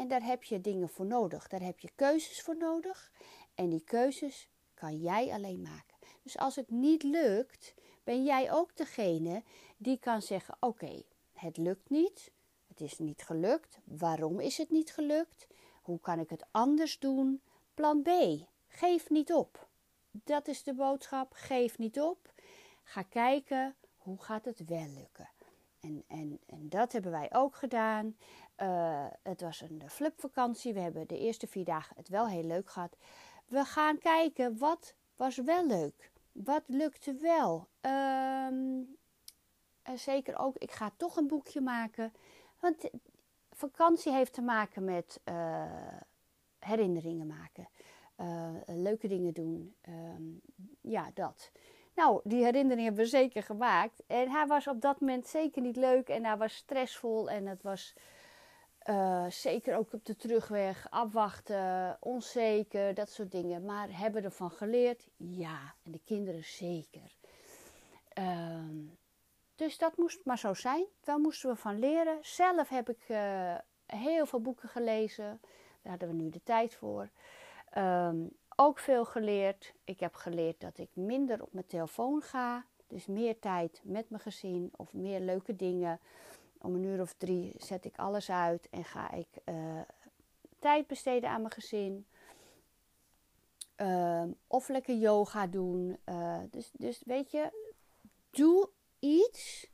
en 0.00 0.08
daar 0.08 0.22
heb 0.22 0.44
je 0.44 0.60
dingen 0.60 0.88
voor 0.88 1.06
nodig. 1.06 1.48
Daar 1.48 1.60
heb 1.60 1.78
je 1.78 1.90
keuzes 1.94 2.42
voor 2.42 2.56
nodig. 2.56 3.12
En 3.54 3.68
die 3.68 3.84
keuzes 3.84 4.48
kan 4.74 4.96
jij 4.96 5.32
alleen 5.32 5.60
maken. 5.62 5.96
Dus 6.22 6.38
als 6.38 6.56
het 6.56 6.70
niet 6.70 7.02
lukt, 7.02 7.74
ben 8.04 8.24
jij 8.24 8.52
ook 8.52 8.76
degene 8.76 9.42
die 9.76 9.98
kan 9.98 10.22
zeggen: 10.22 10.56
Oké, 10.60 11.02
het 11.32 11.56
lukt 11.56 11.90
niet. 11.90 12.32
Het 12.68 12.80
is 12.80 12.98
niet 12.98 13.22
gelukt. 13.22 13.78
Waarom 13.84 14.40
is 14.40 14.56
het 14.56 14.70
niet 14.70 14.92
gelukt? 14.92 15.46
Hoe 15.82 16.00
kan 16.00 16.18
ik 16.18 16.30
het 16.30 16.44
anders 16.50 16.98
doen? 16.98 17.42
Plan 17.74 18.02
B. 18.02 18.08
Geef 18.66 19.10
niet 19.10 19.32
op. 19.32 19.68
Dat 20.10 20.48
is 20.48 20.62
de 20.62 20.74
boodschap. 20.74 21.32
Geef 21.32 21.78
niet 21.78 22.00
op. 22.00 22.32
Ga 22.82 23.02
kijken 23.02 23.76
hoe 23.96 24.22
gaat 24.22 24.44
het 24.44 24.64
wel 24.64 24.88
lukken. 24.88 25.28
En, 25.80 26.04
en, 26.08 26.40
en 26.46 26.68
dat 26.68 26.92
hebben 26.92 27.10
wij 27.10 27.28
ook 27.32 27.56
gedaan. 27.56 28.16
Uh, 28.62 29.06
het 29.22 29.40
was 29.40 29.60
een 29.60 29.82
flipvakantie. 29.86 30.74
We 30.74 30.80
hebben 30.80 31.06
de 31.08 31.18
eerste 31.18 31.46
vier 31.46 31.64
dagen 31.64 31.96
het 31.96 32.08
wel 32.08 32.28
heel 32.28 32.44
leuk 32.44 32.70
gehad. 32.70 32.96
We 33.46 33.64
gaan 33.64 33.98
kijken 33.98 34.58
wat 34.58 34.94
was 35.16 35.36
wel 35.36 35.66
leuk. 35.66 36.10
Wat 36.32 36.62
lukte 36.66 37.14
wel. 37.14 37.68
Um, 38.50 38.96
zeker 39.94 40.38
ook, 40.38 40.56
ik 40.56 40.70
ga 40.70 40.90
toch 40.96 41.16
een 41.16 41.26
boekje 41.26 41.60
maken. 41.60 42.12
Want 42.58 42.90
vakantie 43.50 44.12
heeft 44.12 44.32
te 44.32 44.42
maken 44.42 44.84
met 44.84 45.20
uh, 45.24 45.64
herinneringen 46.58 47.26
maken. 47.26 47.68
Leuke 48.66 49.08
dingen 49.08 49.32
doen. 49.32 49.74
Um, 49.88 50.40
ja, 50.80 51.10
dat. 51.14 51.50
Nou, 51.94 52.20
die 52.24 52.44
herinnering 52.44 52.86
hebben 52.86 53.04
we 53.04 53.10
zeker 53.10 53.42
gemaakt. 53.42 54.02
En 54.06 54.30
hij 54.30 54.46
was 54.46 54.66
op 54.66 54.80
dat 54.80 55.00
moment 55.00 55.26
zeker 55.26 55.62
niet 55.62 55.76
leuk 55.76 56.08
en 56.08 56.24
hij 56.24 56.36
was 56.36 56.54
stressvol 56.54 57.30
en 57.30 57.46
het 57.46 57.62
was 57.62 57.94
uh, 58.90 59.24
zeker 59.28 59.76
ook 59.76 59.92
op 59.92 60.04
de 60.04 60.16
terugweg 60.16 60.86
afwachten, 60.90 61.96
onzeker, 62.00 62.94
dat 62.94 63.10
soort 63.10 63.32
dingen. 63.32 63.64
Maar 63.64 63.98
hebben 63.98 64.20
we 64.20 64.26
ervan 64.26 64.50
geleerd? 64.50 65.08
Ja, 65.16 65.74
en 65.82 65.92
de 65.92 66.00
kinderen 66.04 66.44
zeker. 66.44 67.16
Uh, 68.18 68.58
dus 69.54 69.78
dat 69.78 69.96
moest 69.96 70.24
maar 70.24 70.38
zo 70.38 70.54
zijn. 70.54 70.84
Daar 71.00 71.18
moesten 71.18 71.50
we 71.50 71.56
van 71.56 71.78
leren. 71.78 72.18
Zelf 72.20 72.68
heb 72.68 72.88
ik 72.88 73.08
uh, 73.08 73.54
heel 73.86 74.26
veel 74.26 74.40
boeken 74.40 74.68
gelezen. 74.68 75.40
Daar 75.82 75.90
hadden 75.90 76.08
we 76.08 76.14
nu 76.14 76.30
de 76.30 76.42
tijd 76.42 76.74
voor. 76.74 77.10
Um, 77.78 78.30
ook 78.56 78.78
veel 78.78 79.04
geleerd. 79.04 79.74
Ik 79.84 80.00
heb 80.00 80.14
geleerd 80.14 80.60
dat 80.60 80.78
ik 80.78 80.88
minder 80.92 81.42
op 81.42 81.52
mijn 81.52 81.66
telefoon 81.66 82.22
ga. 82.22 82.64
Dus 82.86 83.06
meer 83.06 83.38
tijd 83.38 83.80
met 83.84 84.10
mijn 84.10 84.22
gezin 84.22 84.70
of 84.76 84.92
meer 84.92 85.20
leuke 85.20 85.56
dingen. 85.56 86.00
Om 86.62 86.74
een 86.74 86.84
uur 86.84 87.00
of 87.00 87.12
drie 87.12 87.54
zet 87.58 87.84
ik 87.84 87.96
alles 87.96 88.30
uit 88.30 88.68
en 88.70 88.84
ga 88.84 89.10
ik 89.10 89.28
uh, 89.44 89.80
tijd 90.58 90.86
besteden 90.86 91.30
aan 91.30 91.40
mijn 91.40 91.52
gezin. 91.52 92.06
Uh, 93.76 94.24
of 94.46 94.68
lekker 94.68 94.94
yoga 94.94 95.46
doen. 95.46 95.98
Uh, 96.08 96.38
dus, 96.50 96.70
dus 96.72 97.02
weet 97.04 97.30
je, 97.30 97.50
doe 98.30 98.68
iets. 98.98 99.66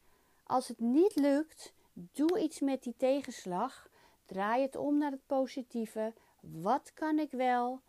Als 0.45 0.69
het 0.69 0.81
niet 0.81 1.17
lukt, 1.17 1.75
doe 1.93 2.41
iets 2.41 2.61
met 2.61 2.83
die 2.83 2.95
tegenslag. 2.97 3.89
Draai 4.25 4.63
het 4.63 4.77
om 4.77 4.99
naar 4.99 5.11
het 5.11 5.27
positieve. 5.27 6.13
Wat 6.41 6.93
kan 6.95 7.19
ik 7.19 7.31
wel? 7.31 7.81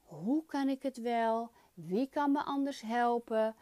Hoe 0.00 0.44
kan 0.44 0.68
ik 0.68 0.82
het 0.82 0.96
wel? 0.96 1.50
Wie 1.74 2.06
kan 2.06 2.32
me 2.32 2.42
anders 2.42 2.80
helpen? 2.80 3.54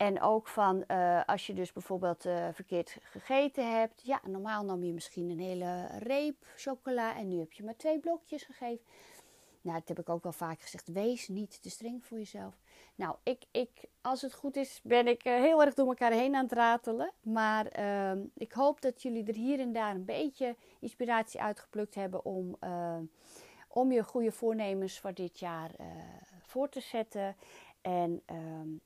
En 0.00 0.20
ook 0.20 0.48
van 0.48 0.84
uh, 0.88 1.24
als 1.26 1.46
je 1.46 1.54
dus 1.54 1.72
bijvoorbeeld 1.72 2.26
uh, 2.26 2.48
verkeerd 2.52 2.96
gegeten 3.02 3.78
hebt. 3.78 4.02
Ja, 4.04 4.20
normaal 4.26 4.64
nam 4.64 4.84
je 4.84 4.92
misschien 4.92 5.30
een 5.30 5.40
hele 5.40 5.86
reep 5.98 6.46
chocola 6.56 7.16
en 7.16 7.28
nu 7.28 7.38
heb 7.38 7.52
je 7.52 7.64
maar 7.64 7.76
twee 7.76 7.98
blokjes 7.98 8.42
gegeven. 8.42 8.84
Nou, 9.60 9.78
dat 9.78 9.88
heb 9.88 9.98
ik 9.98 10.08
ook 10.08 10.22
wel 10.22 10.32
vaak 10.32 10.60
gezegd. 10.60 10.88
Wees 10.88 11.28
niet 11.28 11.62
te 11.62 11.70
streng 11.70 12.04
voor 12.04 12.18
jezelf. 12.18 12.58
Nou, 12.94 13.16
ik, 13.22 13.44
ik, 13.50 13.70
als 14.00 14.22
het 14.22 14.34
goed 14.34 14.56
is, 14.56 14.80
ben 14.82 15.06
ik 15.06 15.24
uh, 15.24 15.34
heel 15.34 15.62
erg 15.62 15.74
door 15.74 15.86
elkaar 15.86 16.12
heen 16.12 16.34
aan 16.34 16.44
het 16.44 16.52
ratelen. 16.52 17.12
Maar 17.20 17.66
ehm, 17.66 18.24
ik 18.34 18.52
hoop 18.52 18.80
dat 18.80 19.02
jullie 19.02 19.26
er 19.26 19.34
hier 19.34 19.60
en 19.60 19.72
daar 19.72 19.94
een 19.94 20.04
beetje 20.04 20.56
inspiratie 20.78 21.40
uitgeplukt 21.40 21.94
hebben 21.94 22.24
om 22.24 22.58
om 23.68 23.92
je 23.92 24.04
goede 24.04 24.32
voornemens 24.32 24.98
voor 25.00 25.14
dit 25.14 25.38
jaar 25.38 25.70
voor 26.42 26.68
te 26.68 26.80
zetten. 26.80 27.36
En 27.80 28.22
um, 28.26 28.80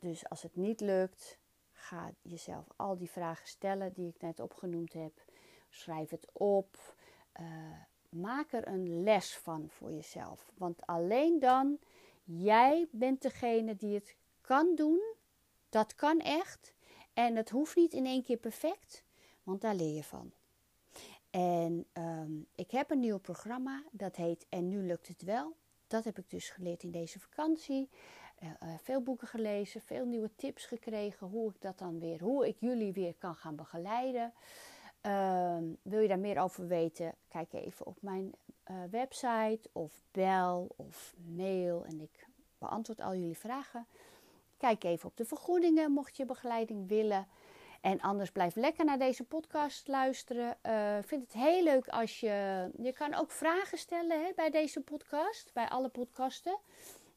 dus 0.00 0.28
als 0.28 0.42
het 0.42 0.56
niet 0.56 0.80
lukt, 0.80 1.38
ga 1.72 2.12
jezelf 2.22 2.66
al 2.76 2.96
die 2.96 3.10
vragen 3.10 3.46
stellen 3.48 3.92
die 3.92 4.08
ik 4.08 4.20
net 4.20 4.40
opgenoemd 4.40 4.92
heb. 4.92 5.24
Schrijf 5.68 6.10
het 6.10 6.28
op. 6.32 6.94
Uh, 7.40 7.46
maak 8.08 8.52
er 8.52 8.68
een 8.68 9.02
les 9.02 9.36
van 9.36 9.68
voor 9.70 9.92
jezelf. 9.92 10.50
Want 10.54 10.86
alleen 10.86 11.38
dan, 11.38 11.78
jij 12.24 12.88
bent 12.90 13.22
degene 13.22 13.76
die 13.76 13.94
het 13.94 14.16
kan 14.40 14.74
doen. 14.74 15.14
Dat 15.68 15.94
kan 15.94 16.18
echt. 16.18 16.74
En 17.12 17.36
het 17.36 17.50
hoeft 17.50 17.76
niet 17.76 17.92
in 17.92 18.06
één 18.06 18.22
keer 18.22 18.36
perfect, 18.36 19.04
want 19.42 19.60
daar 19.60 19.74
leer 19.74 19.94
je 19.94 20.04
van. 20.04 20.32
En 21.30 21.86
um, 21.92 22.46
ik 22.54 22.70
heb 22.70 22.90
een 22.90 23.00
nieuw 23.00 23.18
programma, 23.18 23.84
dat 23.90 24.16
heet 24.16 24.46
En 24.48 24.68
nu 24.68 24.86
lukt 24.86 25.08
het 25.08 25.22
wel. 25.22 25.56
Dat 25.86 26.04
heb 26.04 26.18
ik 26.18 26.30
dus 26.30 26.50
geleerd 26.50 26.82
in 26.82 26.90
deze 26.90 27.20
vakantie. 27.20 27.88
Uh, 28.42 28.48
uh, 28.62 28.74
veel 28.82 29.00
boeken 29.00 29.28
gelezen, 29.28 29.80
veel 29.80 30.04
nieuwe 30.04 30.30
tips 30.36 30.66
gekregen 30.66 31.26
hoe 31.26 31.50
ik 31.50 31.60
dat 31.60 31.78
dan 31.78 31.98
weer, 31.98 32.20
hoe 32.20 32.48
ik 32.48 32.56
jullie 32.60 32.92
weer 32.92 33.14
kan 33.18 33.34
gaan 33.34 33.56
begeleiden. 33.56 34.32
Um, 35.02 35.76
wil 35.82 36.00
je 36.00 36.08
daar 36.08 36.18
meer 36.18 36.38
over 36.40 36.66
weten? 36.66 37.14
Kijk 37.28 37.52
even 37.52 37.86
op 37.86 37.96
mijn 38.00 38.32
uh, 38.70 38.76
website 38.90 39.60
of 39.72 40.04
bel 40.10 40.68
of 40.76 41.14
mail 41.36 41.84
en 41.84 42.00
ik 42.00 42.26
beantwoord 42.58 43.00
al 43.00 43.14
jullie 43.14 43.38
vragen. 43.38 43.86
Kijk 44.56 44.84
even 44.84 45.08
op 45.08 45.16
de 45.16 45.24
vergoedingen 45.24 45.92
mocht 45.92 46.16
je 46.16 46.24
begeleiding 46.24 46.88
willen. 46.88 47.26
En 47.80 48.00
anders 48.00 48.30
blijf 48.30 48.54
lekker 48.54 48.84
naar 48.84 48.98
deze 48.98 49.24
podcast 49.24 49.88
luisteren. 49.88 50.50
Ik 50.98 51.06
vind 51.06 51.22
het 51.22 51.32
heel 51.32 51.62
leuk 51.62 51.88
als 51.88 52.20
je. 52.20 52.70
Je 52.76 52.92
kan 52.92 53.14
ook 53.14 53.30
vragen 53.30 53.78
stellen 53.78 54.24
hè, 54.24 54.32
bij 54.36 54.50
deze 54.50 54.80
podcast, 54.80 55.50
bij 55.52 55.68
alle 55.68 55.88
podcasten. 55.88 56.58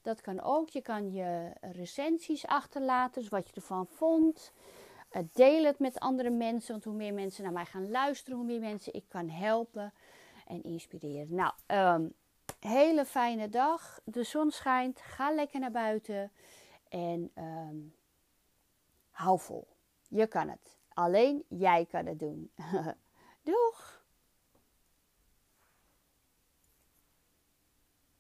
Dat 0.03 0.21
kan 0.21 0.41
ook. 0.41 0.69
Je 0.69 0.81
kan 0.81 1.11
je 1.11 1.51
recensies 1.61 2.45
achterlaten, 2.47 3.21
dus 3.21 3.29
wat 3.29 3.47
je 3.47 3.55
ervan 3.55 3.87
vond. 3.87 4.51
Uh, 5.11 5.21
deel 5.33 5.63
het 5.63 5.79
met 5.79 5.99
andere 5.99 6.29
mensen, 6.29 6.71
want 6.71 6.83
hoe 6.83 6.93
meer 6.93 7.13
mensen 7.13 7.43
naar 7.43 7.53
mij 7.53 7.65
gaan 7.65 7.91
luisteren, 7.91 8.37
hoe 8.37 8.47
meer 8.47 8.59
mensen 8.59 8.93
ik 8.93 9.05
kan 9.07 9.29
helpen 9.29 9.93
en 10.47 10.63
inspireren. 10.63 11.35
Nou, 11.35 11.53
um, 11.67 12.13
hele 12.59 13.05
fijne 13.05 13.49
dag. 13.49 14.01
De 14.03 14.23
zon 14.23 14.51
schijnt. 14.51 14.99
Ga 15.01 15.31
lekker 15.31 15.59
naar 15.59 15.71
buiten 15.71 16.31
en 16.89 17.31
um, 17.37 17.95
hou 19.09 19.39
vol. 19.39 19.67
Je 20.07 20.27
kan 20.27 20.49
het. 20.49 20.77
Alleen 20.93 21.43
jij 21.47 21.85
kan 21.85 22.05
het 22.05 22.19
doen. 22.19 22.51
Doeg! 23.43 24.02